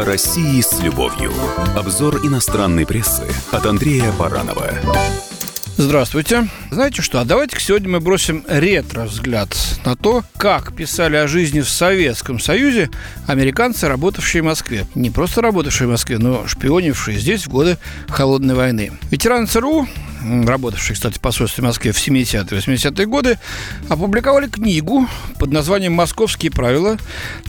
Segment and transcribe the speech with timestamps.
[0.00, 1.30] О России с любовью.
[1.76, 4.70] Обзор иностранной прессы от Андрея Баранова.
[5.76, 6.48] Здравствуйте.
[6.70, 11.68] Знаете что, а давайте сегодня мы бросим ретро-взгляд на то, как писали о жизни в
[11.68, 12.88] Советском Союзе
[13.26, 14.86] американцы, работавшие в Москве.
[14.94, 17.76] Не просто работавшие в Москве, но шпионившие здесь в годы
[18.08, 18.92] Холодной войны.
[19.10, 19.86] Ветераны ЦРУ
[20.46, 23.38] работавшие, кстати, в посольстве Москве в 70-е 80-е годы,
[23.88, 25.06] опубликовали книгу
[25.38, 26.96] под названием «Московские правила.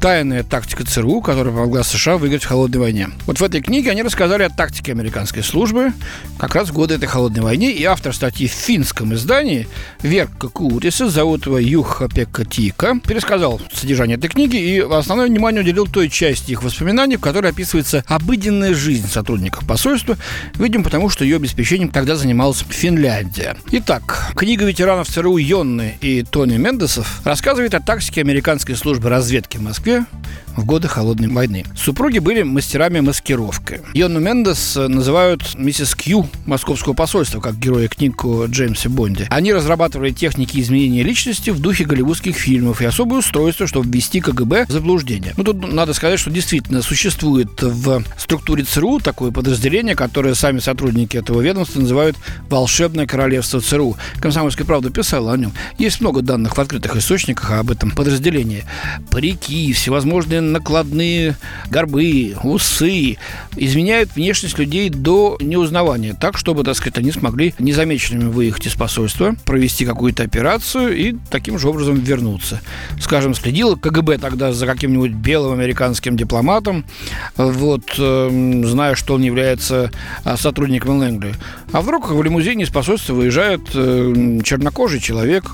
[0.00, 3.08] Тайная тактика ЦРУ, которая помогла США выиграть в холодной войне».
[3.26, 5.92] Вот в этой книге они рассказали о тактике американской службы
[6.38, 9.68] как раз в годы этой холодной войны, и автор статьи в финском издании
[10.02, 15.86] Верка Куутиса, зовут его Юха Пекка Тика, пересказал содержание этой книги и основное внимание уделил
[15.86, 20.16] той части их воспоминаний, в которой описывается обыденная жизнь сотрудников посольства,
[20.54, 23.56] видимо, потому что ее обеспечением тогда занималась называлась Финляндия.
[23.72, 29.62] Итак, книга ветеранов ЦРУ Йонны и Тони Мендесов рассказывает о тактике американской службы разведки в
[29.62, 30.04] Москве
[30.56, 31.64] в годы Холодной войны.
[31.76, 33.82] Супруги были мастерами маскировки.
[33.94, 39.26] Йонну Мендес называют миссис Кью московского посольства, как героя книг о Джеймсе Бонде.
[39.30, 44.66] Они разрабатывали техники изменения личности в духе голливудских фильмов и особое устройство, чтобы ввести КГБ
[44.68, 45.34] в заблуждение.
[45.36, 51.16] Ну, тут надо сказать, что действительно существует в структуре ЦРУ такое подразделение, которое сами сотрудники
[51.16, 52.16] этого ведомства называют
[52.48, 53.96] «Волшебное королевство ЦРУ».
[54.20, 55.52] Комсомольская правда писала о нем.
[55.78, 58.64] Есть много данных в открытых источниках об этом подразделении.
[59.10, 61.36] Парики, всевозможные накладные
[61.70, 63.16] горбы, усы
[63.56, 69.34] изменяют внешность людей до неузнавания, так, чтобы, так сказать, они смогли незамеченными выехать из посольства,
[69.44, 72.60] провести какую-то операцию и таким же образом вернуться.
[73.00, 76.84] Скажем, следила КГБ тогда за каким-нибудь белым американским дипломатом,
[77.36, 79.90] вот, э, зная, что он является
[80.24, 81.34] а, сотрудником Лэнгли.
[81.72, 85.44] А вдруг в лимузине из посольства выезжает э, чернокожий человек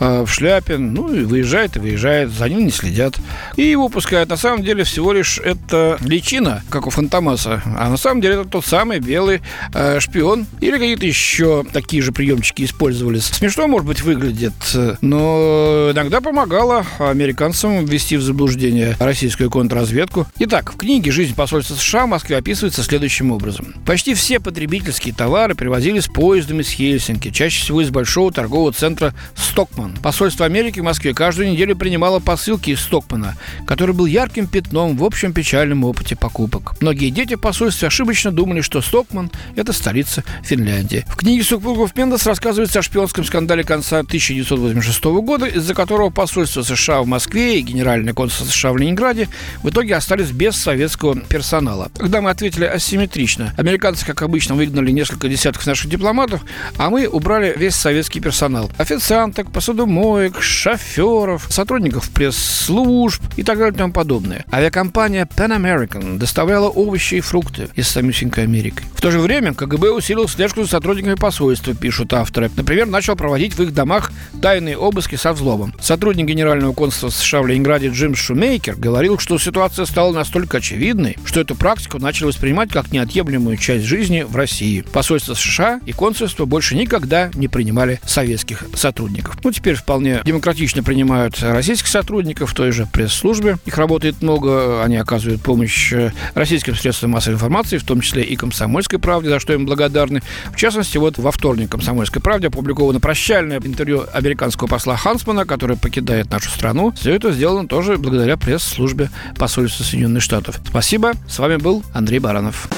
[0.00, 3.16] э, в шляпе, ну и выезжает и выезжает, за ним не следят.
[3.56, 7.96] И его пускают на самом деле всего лишь это личина, как у Фантомаса, а на
[7.96, 9.40] самом деле это тот самый белый
[9.72, 13.24] э, шпион или какие-то еще такие же приемчики использовались.
[13.24, 14.52] Смешно, может быть, выглядит,
[15.00, 20.26] но иногда помогало американцам ввести в заблуждение российскую контрразведку.
[20.38, 23.72] Итак, в книге «Жизнь посольства США» в Москве описывается следующим образом.
[23.86, 29.96] Почти все потребительские товары привозились поездами с Хельсинки, чаще всего из большого торгового центра Стокман.
[30.02, 33.34] Посольство Америки в Москве каждую неделю принимало посылки из Стокмана,
[33.66, 36.74] который был ярко ярким пятном в общем печальном опыте покупок.
[36.80, 41.04] Многие дети в посольстве ошибочно думали, что Стокман– это столица Финляндии.
[41.08, 47.02] В книге супругов Мендес рассказывается о шпионском скандале конца 1986 года, из-за которого посольство США
[47.02, 49.28] в Москве и Генеральное консульство США в Ленинграде
[49.62, 51.92] в итоге остались без советского персонала.
[51.96, 56.44] Когда мы ответили асимметрично, американцы, как обычно, выгнали несколько десятков наших дипломатов,
[56.78, 58.72] а мы убрали весь советский персонал.
[58.76, 64.44] Официанток, посудомоек, шоферов, сотрудников пресс-служб и так далее и тому подобное подобное.
[64.52, 68.82] Авиакомпания Pan American доставляла овощи и фрукты из самюсенькой Америки.
[68.94, 72.48] В то же время КГБ усилил слежку за сотрудниками посольства, пишут авторы.
[72.54, 75.74] Например, начал проводить в их домах тайные обыски со взломом.
[75.80, 81.40] Сотрудник генерального консульства США в Ленинграде Джим Шумейкер говорил, что ситуация стала настолько очевидной, что
[81.40, 84.84] эту практику начали воспринимать как неотъемлемую часть жизни в России.
[84.92, 89.36] Посольство США и консульство больше никогда не принимали советских сотрудников.
[89.42, 93.56] Ну, теперь вполне демократично принимают российских сотрудников в той же пресс-службе.
[93.64, 98.24] Их работа работает много, они оказывают помощь э, российским средствам массовой информации, в том числе
[98.24, 100.20] и «Комсомольской правде», за что им благодарны.
[100.52, 106.30] В частности, вот во вторник «Комсомольской правде» опубликовано прощальное интервью американского посла Хансмана, который покидает
[106.30, 106.92] нашу страну.
[106.92, 109.08] Все это сделано тоже благодаря пресс-службе
[109.38, 110.60] посольства Соединенных Штатов.
[110.68, 111.12] Спасибо.
[111.26, 112.68] С вами был Андрей Баранов.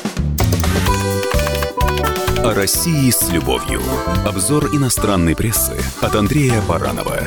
[2.44, 3.82] О России с любовью.
[4.24, 7.18] Обзор иностранной прессы от Андрея Баранова.